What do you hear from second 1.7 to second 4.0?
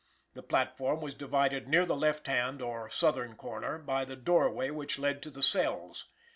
the left hand or southern corner